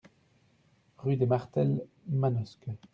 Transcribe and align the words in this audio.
Rue 0.97 1.15
des 1.15 1.27
Martels, 1.27 1.79
Manosque 2.07 2.65